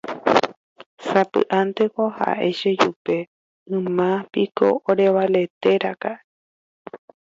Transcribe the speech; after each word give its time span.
Sapy'ánteko 1.07 2.03
ha'e 2.17 2.49
che 2.59 2.71
jupe 2.81 3.17
yma 3.73 4.09
piko 4.31 4.67
orevaleteraka'e. 4.89 6.17